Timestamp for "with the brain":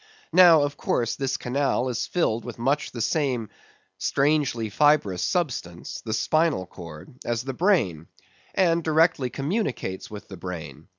10.09-10.87